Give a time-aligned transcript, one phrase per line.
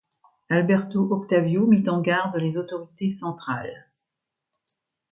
[0.49, 3.85] Alberto Octavio mit en garde les autorités centrales.